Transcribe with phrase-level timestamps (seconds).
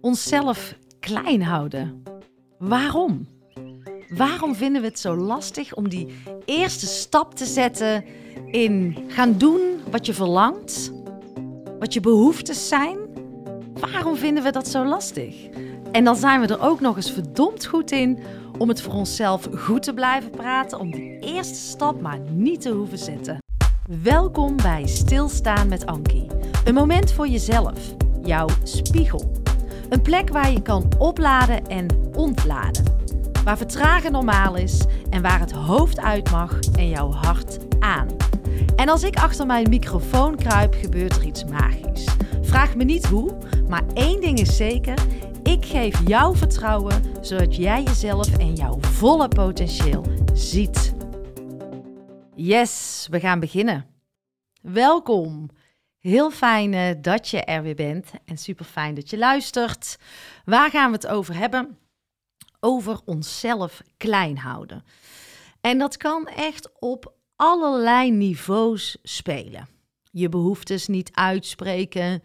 [0.00, 2.02] onszelf klein houden.
[2.58, 3.26] Waarom?
[4.08, 6.06] Waarom vinden we het zo lastig om die
[6.44, 8.04] eerste stap te zetten
[8.46, 9.60] in gaan doen
[9.90, 10.92] wat je verlangt,
[11.78, 12.98] wat je behoeftes zijn?
[13.80, 15.48] Waarom vinden we dat zo lastig?
[15.92, 18.18] En dan zijn we er ook nog eens verdomd goed in
[18.58, 22.70] om het voor onszelf goed te blijven praten, om die eerste stap maar niet te
[22.70, 23.38] hoeven zetten.
[24.02, 26.26] Welkom bij Stilstaan met Ankie.
[26.64, 29.39] Een moment voor jezelf, jouw spiegel.
[29.90, 32.84] Een plek waar je kan opladen en ontladen.
[33.44, 38.08] Waar vertragen normaal is en waar het hoofd uit mag en jouw hart aan.
[38.76, 42.04] En als ik achter mijn microfoon kruip, gebeurt er iets magisch.
[42.42, 43.36] Vraag me niet hoe,
[43.68, 44.98] maar één ding is zeker.
[45.42, 50.94] Ik geef jou vertrouwen zodat jij jezelf en jouw volle potentieel ziet.
[52.34, 53.86] Yes, we gaan beginnen.
[54.62, 55.48] Welkom.
[56.00, 59.98] Heel fijn eh, dat je er weer bent en super fijn dat je luistert.
[60.44, 61.78] Waar gaan we het over hebben?
[62.60, 64.84] Over onszelf klein houden.
[65.60, 69.68] En dat kan echt op allerlei niveaus spelen.
[70.10, 72.22] Je behoeftes niet uitspreken,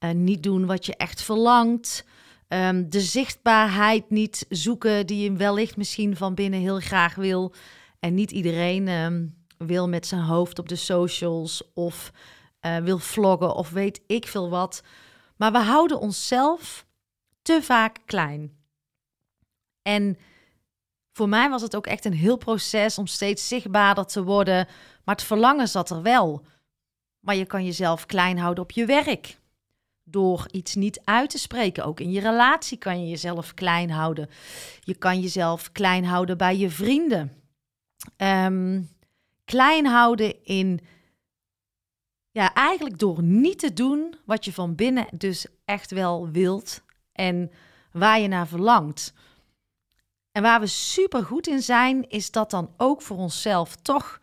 [0.00, 2.04] uh, niet doen wat je echt verlangt,
[2.48, 7.54] um, de zichtbaarheid niet zoeken die je wellicht misschien van binnen heel graag wil.
[8.00, 12.12] En niet iedereen um, wil met zijn hoofd op de socials of
[12.60, 14.82] uh, wil vloggen of weet ik veel wat.
[15.36, 16.86] Maar we houden onszelf
[17.42, 18.56] te vaak klein.
[19.82, 20.18] En
[21.12, 24.66] voor mij was het ook echt een heel proces om steeds zichtbaarder te worden.
[25.04, 26.44] Maar het verlangen zat er wel.
[27.20, 29.38] Maar je kan jezelf klein houden op je werk.
[30.02, 31.84] Door iets niet uit te spreken.
[31.84, 34.30] Ook in je relatie kan je jezelf klein houden.
[34.80, 37.32] Je kan jezelf klein houden bij je vrienden.
[38.16, 38.88] Um,
[39.44, 40.80] klein houden in
[42.36, 47.50] ja, eigenlijk door niet te doen wat je van binnen dus echt wel wilt en
[47.92, 49.14] waar je naar verlangt.
[50.32, 54.20] En waar we super goed in zijn, is dat dan ook voor onszelf toch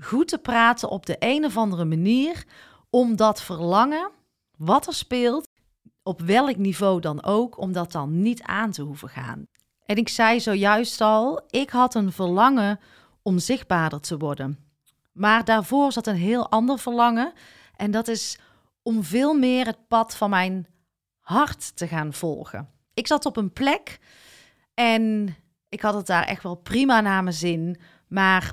[0.00, 2.44] goed te praten op de een of andere manier,
[2.90, 4.10] om dat verlangen,
[4.56, 5.48] wat er speelt,
[6.02, 9.46] op welk niveau dan ook, om dat dan niet aan te hoeven gaan.
[9.84, 12.80] En ik zei zojuist al, ik had een verlangen
[13.22, 14.63] om zichtbaarder te worden.
[15.14, 17.32] Maar daarvoor zat een heel ander verlangen.
[17.76, 18.38] En dat is
[18.82, 20.66] om veel meer het pad van mijn
[21.20, 22.68] hart te gaan volgen.
[22.94, 23.98] Ik zat op een plek
[24.74, 25.36] en
[25.68, 27.80] ik had het daar echt wel prima naar mijn zin.
[28.08, 28.52] Maar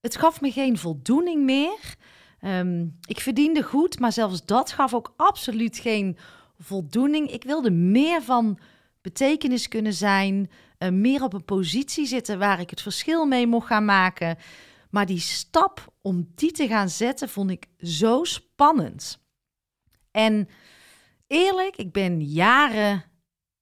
[0.00, 1.94] het gaf me geen voldoening meer.
[2.40, 6.18] Um, ik verdiende goed, maar zelfs dat gaf ook absoluut geen
[6.58, 7.30] voldoening.
[7.30, 8.58] Ik wilde meer van
[9.00, 13.66] betekenis kunnen zijn, uh, meer op een positie zitten waar ik het verschil mee mocht
[13.66, 14.38] gaan maken.
[14.94, 19.18] Maar die stap om die te gaan zetten vond ik zo spannend.
[20.10, 20.48] En
[21.26, 23.04] eerlijk, ik ben jaren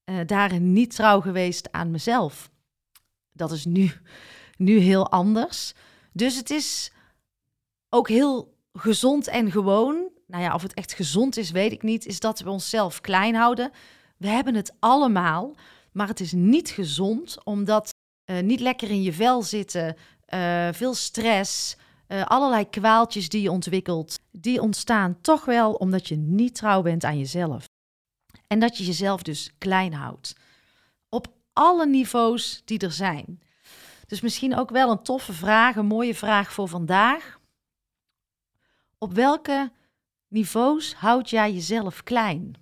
[0.05, 2.51] uh, daarin niet trouw geweest aan mezelf.
[3.33, 3.91] Dat is nu,
[4.57, 5.73] nu heel anders.
[6.13, 6.93] Dus het is
[7.89, 10.11] ook heel gezond en gewoon.
[10.27, 12.07] Nou ja, of het echt gezond is, weet ik niet.
[12.07, 13.71] Is dat we onszelf klein houden.
[14.17, 15.55] We hebben het allemaal.
[15.93, 17.91] Maar het is niet gezond, omdat
[18.31, 19.97] uh, niet lekker in je vel zitten,
[20.35, 21.77] uh, veel stress,
[22.09, 27.05] uh, allerlei kwaaltjes die je ontwikkelt, die ontstaan toch wel omdat je niet trouw bent
[27.05, 27.69] aan jezelf.
[28.47, 30.37] En dat je jezelf dus klein houdt.
[31.09, 33.41] Op alle niveaus die er zijn.
[34.07, 37.41] Dus misschien ook wel een toffe vraag, een mooie vraag voor vandaag.
[38.99, 39.73] Op welke
[40.29, 42.55] niveaus houd jij jezelf klein?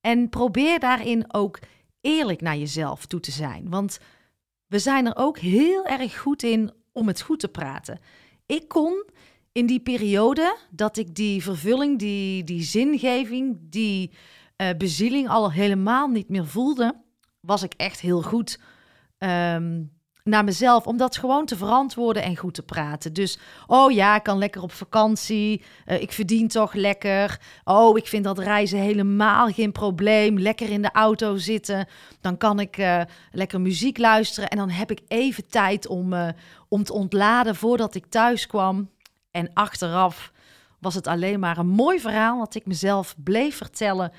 [0.00, 1.58] En probeer daarin ook
[2.00, 3.70] eerlijk naar jezelf toe te zijn.
[3.70, 3.98] Want
[4.72, 8.00] we zijn er ook heel erg goed in om het goed te praten.
[8.46, 9.04] Ik kon
[9.52, 14.10] in die periode dat ik die vervulling, die, die zingeving, die
[14.56, 16.94] uh, bezieling al helemaal niet meer voelde,
[17.40, 18.60] was ik echt heel goed
[19.18, 19.92] um,
[20.24, 23.12] naar mezelf om dat gewoon te verantwoorden en goed te praten.
[23.12, 27.40] Dus, oh ja, ik kan lekker op vakantie, uh, ik verdien toch lekker.
[27.64, 30.38] Oh, ik vind dat reizen helemaal geen probleem.
[30.38, 31.86] Lekker in de auto zitten,
[32.20, 36.28] dan kan ik uh, lekker muziek luisteren en dan heb ik even tijd om, uh,
[36.68, 38.90] om te ontladen voordat ik thuis kwam.
[39.30, 40.32] En achteraf
[40.78, 44.12] was het alleen maar een mooi verhaal dat ik mezelf bleef vertellen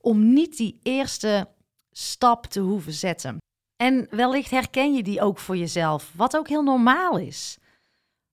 [0.00, 1.48] om niet die eerste
[1.90, 3.38] stap te hoeven zetten.
[3.82, 7.58] En wellicht herken je die ook voor jezelf, wat ook heel normaal is.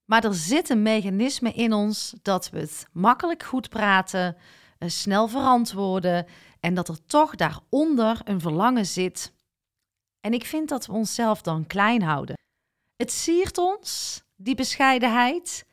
[0.04, 4.36] Maar er zit een mechanisme in ons dat we het makkelijk goed praten,
[4.78, 6.26] eh, snel verantwoorden
[6.60, 9.32] en dat er toch daaronder een verlangen zit.
[10.20, 12.36] En ik vind dat we onszelf dan klein houden.
[12.96, 15.66] Het siert ons, die bescheidenheid,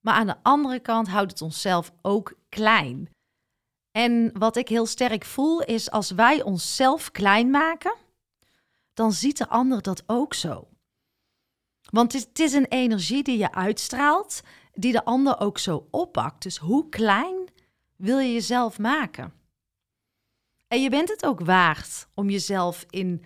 [0.00, 3.10] maar aan de andere kant houdt het onszelf ook klein.
[3.90, 7.94] En wat ik heel sterk voel is als wij onszelf klein maken,
[8.96, 10.68] dan ziet de ander dat ook zo.
[11.90, 14.42] Want het is een energie die je uitstraalt,
[14.74, 16.42] die de ander ook zo oppakt.
[16.42, 17.48] Dus hoe klein
[17.96, 19.32] wil je jezelf maken?
[20.68, 23.24] En je bent het ook waard om jezelf in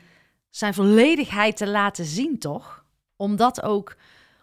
[0.50, 2.84] zijn volledigheid te laten zien, toch?
[3.17, 3.96] Om dat ook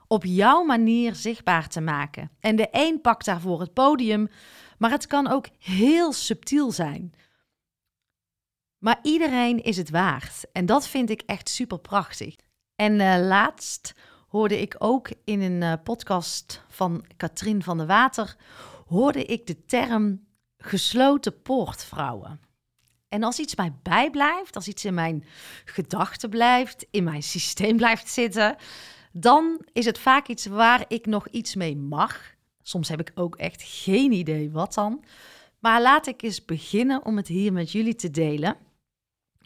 [0.08, 2.32] op jouw manier zichtbaar te maken.
[2.40, 4.30] En de een pakt daarvoor het podium,
[4.78, 7.14] maar het kan ook heel subtiel zijn.
[8.78, 10.46] Maar iedereen is het waard.
[10.52, 12.36] En dat vind ik echt super prachtig.
[12.76, 13.94] En uh, laatst
[14.28, 18.36] hoorde ik ook in een uh, podcast van Katrien van der Water,
[18.88, 20.26] hoorde ik de term
[20.58, 22.40] gesloten poortvrouwen.
[23.10, 25.24] En als iets mij bijblijft, als iets in mijn
[25.66, 28.56] gedachten blijft, in mijn systeem blijft zitten,
[29.12, 32.36] dan is het vaak iets waar ik nog iets mee mag.
[32.62, 35.04] Soms heb ik ook echt geen idee wat dan.
[35.60, 38.58] Maar laat ik eens beginnen om het hier met jullie te delen.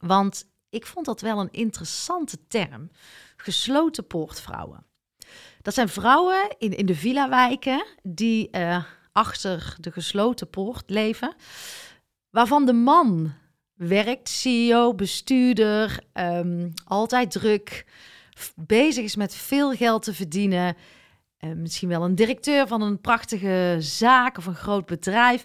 [0.02, 2.92] Want ik vond dat wel een interessante term.
[3.36, 4.86] Gesloten poortvrouwen.
[5.62, 11.36] Dat zijn vrouwen in, in de villa-wijken die uh, achter de gesloten poort leven.
[12.30, 13.34] Waarvan de man
[13.74, 17.86] werkt, CEO, bestuurder, um, altijd druk,
[18.56, 20.76] bezig is met veel geld te verdienen.
[21.40, 25.44] Uh, misschien wel een directeur van een prachtige zaak of een groot bedrijf.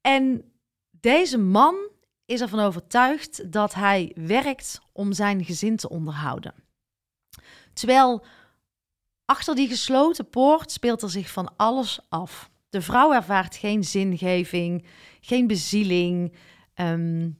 [0.00, 0.52] En
[0.90, 1.76] deze man
[2.26, 6.54] is ervan overtuigd dat hij werkt om zijn gezin te onderhouden.
[7.72, 8.24] Terwijl
[9.24, 12.50] achter die gesloten poort speelt er zich van alles af.
[12.68, 14.86] De vrouw ervaart geen zingeving,
[15.20, 16.34] geen bezieling,
[16.74, 17.38] um,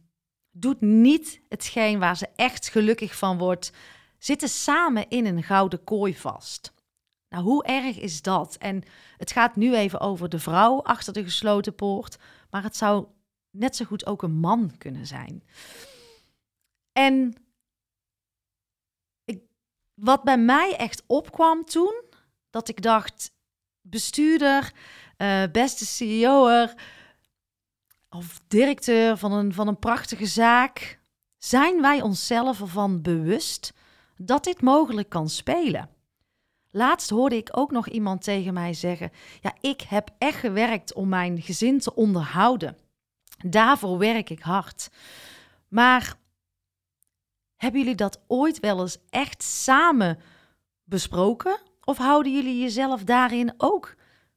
[0.50, 3.72] doet niet hetgeen waar ze echt gelukkig van wordt,
[4.18, 6.72] zitten samen in een gouden kooi vast.
[7.28, 8.56] Nou, hoe erg is dat?
[8.56, 8.82] En
[9.16, 12.18] het gaat nu even over de vrouw achter de gesloten poort,
[12.50, 13.06] maar het zou
[13.58, 15.42] net zo goed ook een man kunnen zijn.
[16.92, 17.34] En
[19.24, 19.42] ik,
[19.94, 22.02] wat bij mij echt opkwam toen,
[22.50, 23.32] dat ik dacht,
[23.80, 24.72] bestuurder,
[25.18, 26.74] uh, beste CEO'er
[28.10, 31.00] of directeur van een, van een prachtige zaak,
[31.38, 33.72] zijn wij onszelf ervan bewust
[34.16, 35.90] dat dit mogelijk kan spelen?
[36.70, 41.08] Laatst hoorde ik ook nog iemand tegen mij zeggen: Ja, ik heb echt gewerkt om
[41.08, 42.76] mijn gezin te onderhouden.
[43.36, 44.88] Daarvoor werk ik hard.
[45.68, 46.14] Maar
[47.56, 50.18] hebben jullie dat ooit wel eens echt samen
[50.84, 51.58] besproken?
[51.84, 53.94] Of houden jullie jezelf daarin ook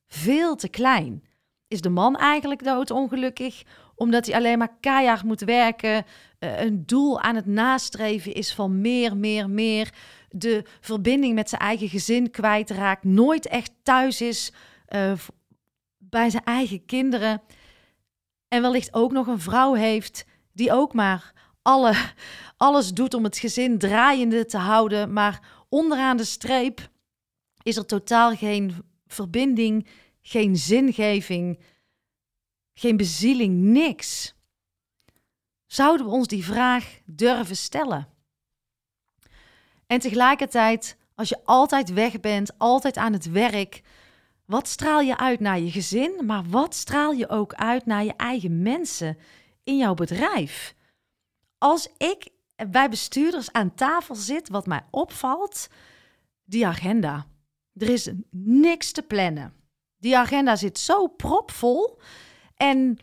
[0.07, 1.23] veel te klein?
[1.67, 3.63] Is de man eigenlijk doodongelukkig
[3.95, 6.05] omdat hij alleen maar keihard moet werken,
[6.39, 9.93] uh, een doel aan het nastreven is van meer, meer, meer,
[10.29, 14.53] de verbinding met zijn eigen gezin kwijtraakt, nooit echt thuis is
[14.89, 15.11] uh,
[15.97, 17.41] bij zijn eigen kinderen
[18.49, 21.93] en wellicht ook nog een vrouw heeft die ook maar alle,
[22.57, 26.89] alles doet om het gezin draaiende te houden, maar onderaan de streep
[27.63, 29.87] is er totaal geen verbinding,
[30.21, 31.59] geen zingeving,
[32.73, 34.35] geen bezieling, niks.
[35.65, 38.07] Zouden we ons die vraag durven stellen?
[39.87, 43.81] En tegelijkertijd, als je altijd weg bent, altijd aan het werk,
[44.49, 48.13] wat straal je uit naar je gezin, maar wat straal je ook uit naar je
[48.15, 49.17] eigen mensen
[49.63, 50.75] in jouw bedrijf?
[51.57, 52.29] Als ik
[52.69, 55.67] bij bestuurders aan tafel zit, wat mij opvalt,
[56.43, 57.25] die agenda.
[57.73, 59.53] Er is niks te plannen.
[59.97, 61.99] Die agenda zit zo propvol.
[62.55, 62.97] En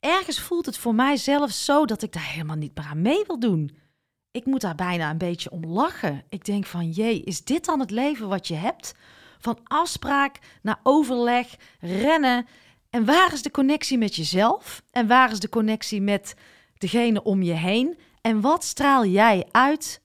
[0.00, 3.24] ergens voelt het voor mij zelf zo dat ik daar helemaal niet meer aan mee
[3.26, 3.76] wil doen.
[4.30, 6.24] Ik moet daar bijna een beetje om lachen.
[6.28, 8.94] Ik denk van, jee, is dit dan het leven wat je hebt?
[9.44, 12.46] Van afspraak naar overleg, rennen.
[12.90, 14.82] En waar is de connectie met jezelf?
[14.90, 16.34] En waar is de connectie met
[16.78, 17.98] degene om je heen?
[18.20, 20.02] En wat straal jij uit?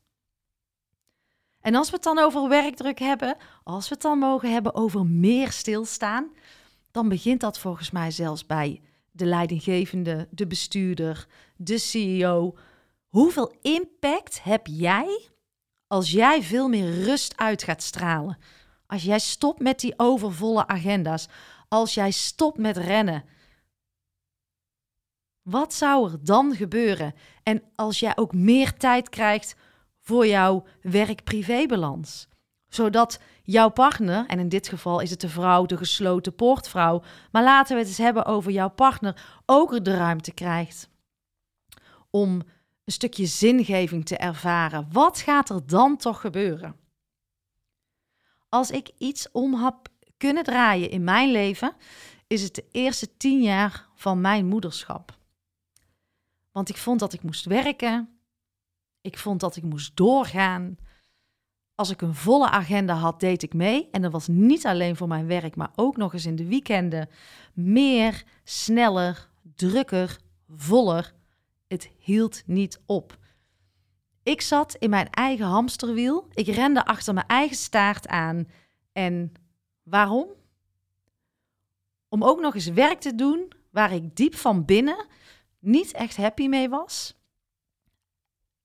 [1.62, 5.06] En als we het dan over werkdruk hebben, als we het dan mogen hebben over
[5.06, 6.32] meer stilstaan,
[6.92, 8.82] dan begint dat volgens mij zelfs bij
[9.12, 12.58] de leidinggevende, de bestuurder, de CEO.
[13.08, 15.28] Hoeveel impact heb jij
[15.88, 18.38] als jij veel meer rust uit gaat stralen?
[18.90, 21.28] Als jij stopt met die overvolle agenda's,
[21.68, 23.24] als jij stopt met rennen.
[25.42, 27.14] Wat zou er dan gebeuren?
[27.44, 29.56] En als jij ook meer tijd krijgt
[30.00, 32.28] voor jouw werk-privé-balans,
[32.68, 37.44] zodat jouw partner, en in dit geval is het de vrouw, de gesloten poortvrouw, maar
[37.44, 40.90] laten we het eens hebben over jouw partner, ook de ruimte krijgt
[42.10, 42.42] om
[42.86, 44.88] een stukje zingeving te ervaren.
[44.92, 46.89] Wat gaat er dan toch gebeuren?
[48.50, 49.76] Als ik iets om heb
[50.18, 51.76] kunnen draaien in mijn leven,
[52.28, 55.18] is het de eerste tien jaar van mijn moederschap.
[56.52, 58.20] Want ik vond dat ik moest werken.
[59.02, 60.78] Ik vond dat ik moest doorgaan.
[61.76, 63.88] Als ik een volle agenda had, deed ik mee.
[63.92, 67.10] En dat was niet alleen voor mijn werk, maar ook nog eens in de weekenden.
[67.54, 71.14] Meer, sneller, drukker, voller.
[71.68, 73.18] Het hield niet op.
[74.24, 76.28] Ik zat in mijn eigen hamsterwiel.
[76.34, 78.48] Ik rende achter mijn eigen staart aan.
[78.92, 79.32] En
[79.84, 80.28] waarom?
[82.10, 85.08] Om ook nog eens werk te doen waar ik diep van binnen
[85.60, 87.16] niet echt happy mee was.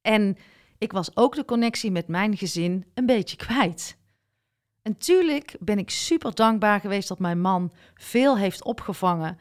[0.01, 0.37] En
[0.79, 3.97] ik was ook de connectie met mijn gezin een beetje kwijt.
[4.83, 9.39] En tuurlijk ben ik super dankbaar geweest dat mijn man veel heeft opgevangen,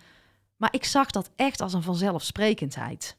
[0.55, 3.17] maar ik zag dat echt als een vanzelfsprekendheid.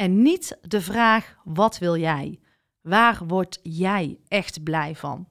[0.00, 2.40] En niet de vraag: wat wil jij?
[2.80, 5.28] Waar word jij echt blij van?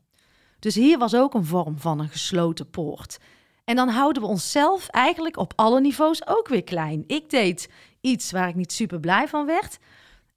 [0.59, 3.17] Dus hier was ook een vorm van een gesloten poort.
[3.63, 7.03] En dan houden we onszelf eigenlijk op alle niveaus ook weer klein.
[7.07, 7.69] Ik deed
[8.01, 9.79] iets waar ik niet super blij van werd.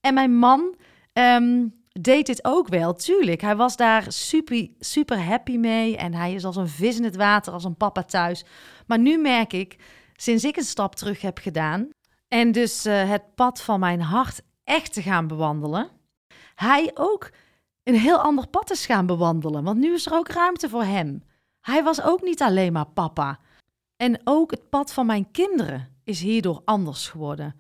[0.01, 0.75] En mijn man
[1.13, 3.41] ehm, deed dit ook wel, tuurlijk.
[3.41, 5.97] Hij was daar super, super happy mee.
[5.97, 8.45] En hij is als een vis in het water, als een papa thuis.
[8.87, 9.77] Maar nu merk ik,
[10.17, 11.89] sinds ik een stap terug heb gedaan.
[12.33, 15.89] En dus uh, het pad van mijn hart echt te gaan bewandelen.
[16.55, 17.31] Hij ook
[17.83, 19.65] een heel ander pad is gaan bewandelen.
[19.65, 21.23] Want nu is er ook ruimte voor hem.
[21.61, 23.39] Hij was ook niet alleen maar papa.
[23.97, 27.55] En ook het pad van mijn kinderen is hierdoor anders geworden.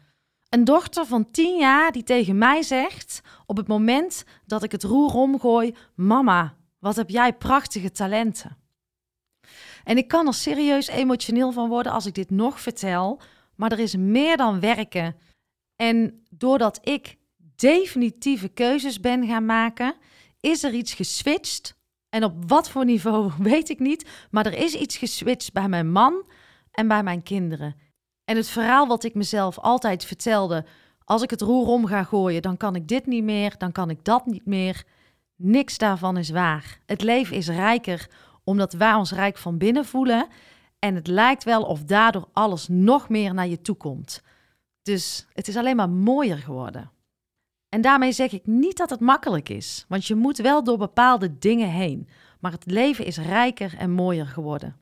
[0.48, 4.82] Een dochter van tien jaar die tegen mij zegt, op het moment dat ik het
[4.82, 8.56] roer omgooi: Mama, wat heb jij prachtige talenten.
[9.84, 13.20] En ik kan er serieus emotioneel van worden als ik dit nog vertel,
[13.62, 15.16] maar er is meer dan werken.
[15.76, 17.16] En doordat ik
[17.56, 19.94] definitieve keuzes ben gaan maken,
[20.40, 21.74] is er iets geswitcht
[22.08, 24.10] en op wat voor niveau weet ik niet.
[24.30, 26.24] Maar er is iets geswitcht bij mijn man
[26.70, 27.74] en bij mijn kinderen.
[28.24, 30.64] En het verhaal wat ik mezelf altijd vertelde.
[31.04, 33.90] Als ik het roer om ga gooien, dan kan ik dit niet meer, dan kan
[33.90, 34.84] ik dat niet meer.
[35.36, 36.78] Niks daarvan is waar.
[36.86, 38.08] Het leven is rijker
[38.44, 40.28] omdat wij ons rijk van binnen voelen.
[40.84, 44.22] En het lijkt wel of daardoor alles nog meer naar je toe komt.
[44.82, 46.90] Dus het is alleen maar mooier geworden.
[47.68, 51.38] En daarmee zeg ik niet dat het makkelijk is, want je moet wel door bepaalde
[51.38, 52.08] dingen heen.
[52.40, 54.76] Maar het leven is rijker en mooier geworden.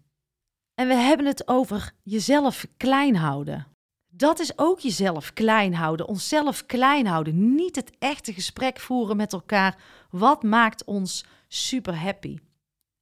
[0.74, 3.66] En we hebben het over jezelf klein houden.
[4.08, 7.54] Dat is ook jezelf klein houden, onszelf klein houden.
[7.54, 9.76] Niet het echte gesprek voeren met elkaar.
[10.10, 12.38] Wat maakt ons super happy?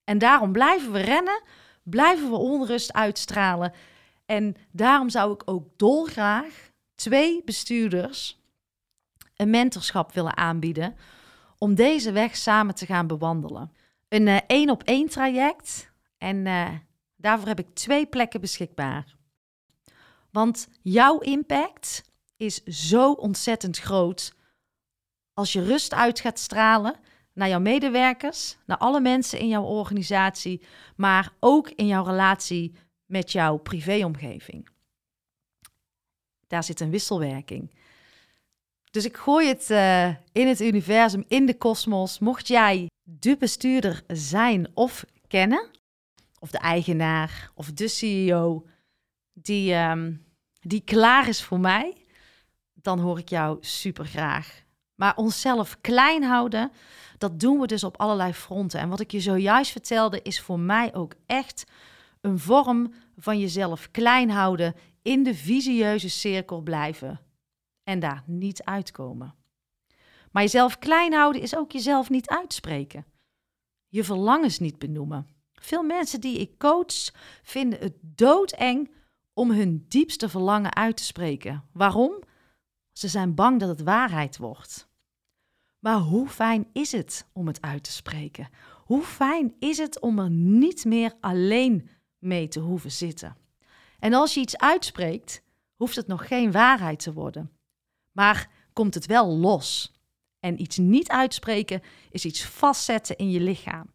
[0.04, 1.42] En daarom blijven we rennen,
[1.90, 3.72] blijven we onrust uitstralen.
[4.26, 8.38] En daarom zou ik ook dolgraag twee bestuurders
[9.36, 10.96] een mentorschap willen aanbieden
[11.58, 13.72] om deze weg samen te gaan bewandelen.
[14.08, 16.68] Een eh, één op één traject en uh,
[17.16, 19.16] daarvoor heb ik twee plekken beschikbaar.
[20.30, 22.02] Want jouw impact
[22.36, 24.34] is zo ontzettend groot
[25.32, 26.94] als je rust uit gaat stralen
[27.38, 30.62] naar jouw medewerkers, naar alle mensen in jouw organisatie,
[30.96, 32.74] maar ook in jouw relatie
[33.06, 34.68] met jouw privéomgeving.
[36.46, 37.74] Daar zit een wisselwerking.
[38.90, 42.18] Dus ik gooi het uh, in het universum, in de kosmos.
[42.18, 45.70] Mocht jij de bestuurder zijn of kennen,
[46.38, 48.66] of de eigenaar of de CEO
[49.32, 50.24] die, um,
[50.60, 51.96] die klaar is voor mij,
[52.72, 54.66] dan hoor ik jou super graag.
[54.98, 56.72] Maar onszelf klein houden,
[57.18, 58.80] dat doen we dus op allerlei fronten.
[58.80, 61.64] En wat ik je zojuist vertelde, is voor mij ook echt
[62.20, 67.20] een vorm van jezelf klein houden, in de visieuze cirkel blijven
[67.82, 69.34] en daar niet uitkomen.
[70.32, 73.04] Maar jezelf klein houden is ook jezelf niet uitspreken.
[73.88, 75.28] Je verlangens niet benoemen.
[75.52, 77.12] Veel mensen die ik coach
[77.42, 78.90] vinden het doodeng
[79.32, 81.64] om hun diepste verlangen uit te spreken.
[81.72, 82.22] Waarom?
[82.92, 84.87] Ze zijn bang dat het waarheid wordt.
[85.78, 88.48] Maar hoe fijn is het om het uit te spreken?
[88.84, 93.36] Hoe fijn is het om er niet meer alleen mee te hoeven zitten?
[93.98, 95.42] En als je iets uitspreekt,
[95.74, 97.58] hoeft het nog geen waarheid te worden
[98.18, 99.92] maar komt het wel los.
[100.40, 103.92] En iets niet uitspreken is iets vastzetten in je lichaam.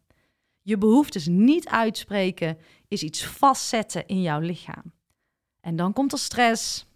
[0.62, 4.92] Je behoeftes niet uitspreken is iets vastzetten in jouw lichaam.
[5.60, 6.86] En dan komt er stress,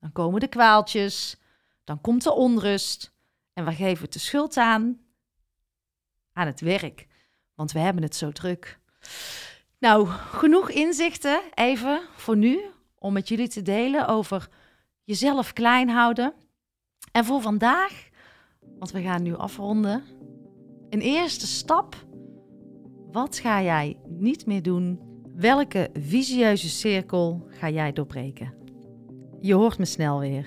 [0.00, 1.36] dan komen de kwaaltjes,
[1.84, 3.12] dan komt de onrust.
[3.58, 4.98] En we geven het de schuld aan?
[6.32, 7.06] Aan het werk,
[7.54, 8.78] want we hebben het zo druk.
[9.78, 12.60] Nou, genoeg inzichten even voor nu
[12.94, 14.48] om met jullie te delen over
[15.04, 16.32] jezelf klein houden
[17.12, 18.08] en voor vandaag,
[18.78, 20.04] want we gaan nu afronden,
[20.90, 21.96] een eerste stap.
[23.12, 25.00] Wat ga jij niet meer doen?
[25.34, 28.54] Welke visieuze cirkel ga jij doorbreken?
[29.40, 30.46] Je hoort me snel weer.